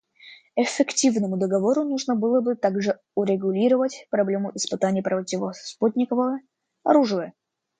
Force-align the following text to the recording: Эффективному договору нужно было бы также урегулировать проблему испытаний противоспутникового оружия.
Эффективному 0.55 1.37
договору 1.37 1.83
нужно 1.83 2.15
было 2.15 2.41
бы 2.41 2.55
также 2.55 2.97
урегулировать 3.13 4.07
проблему 4.09 4.51
испытаний 4.55 5.03
противоспутникового 5.03 6.39
оружия. 6.83 7.33